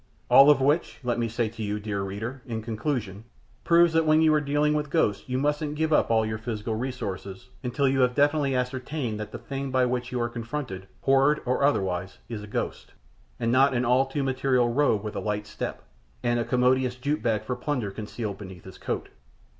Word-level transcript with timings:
All 0.31 0.49
of 0.49 0.59
which, 0.59 0.97
let 1.03 1.19
me 1.19 1.27
say 1.29 1.47
to 1.47 1.61
you, 1.61 1.79
dear 1.79 2.01
reader, 2.01 2.41
in 2.47 2.63
conclusion, 2.63 3.23
proves 3.63 3.93
that 3.93 4.07
when 4.07 4.19
you 4.19 4.33
are 4.33 4.41
dealing 4.41 4.73
with 4.73 4.89
ghosts 4.89 5.29
you 5.29 5.37
mustn't 5.37 5.75
give 5.75 5.93
up 5.93 6.09
all 6.09 6.25
your 6.25 6.39
physical 6.39 6.73
resources 6.73 7.49
until 7.61 7.87
you 7.87 7.99
have 7.99 8.15
definitely 8.15 8.55
ascertained 8.55 9.19
that 9.19 9.31
the 9.31 9.37
thing 9.37 9.69
by 9.69 9.85
which 9.85 10.11
you 10.11 10.19
are 10.19 10.27
confronted, 10.27 10.87
horrid 11.01 11.39
or 11.45 11.63
otherwise, 11.63 12.17
is 12.29 12.41
a 12.41 12.47
ghost, 12.47 12.93
and 13.39 13.51
not 13.51 13.75
an 13.75 13.85
all 13.85 14.07
too 14.07 14.23
material 14.23 14.69
rogue 14.73 15.03
with 15.03 15.15
a 15.15 15.19
light 15.19 15.45
step, 15.45 15.83
and 16.23 16.39
a 16.39 16.45
commodious 16.45 16.95
jute 16.95 17.21
bag 17.21 17.43
for 17.43 17.55
plunder 17.55 17.91
concealed 17.91 18.39
beneath 18.39 18.63
his 18.63 18.79
coat. 18.79 19.09